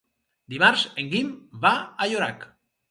Dimarts 0.53 0.87
en 1.03 1.11
Guim 1.13 1.31
va 1.67 1.77
a 2.07 2.13
Llorac. 2.13 2.53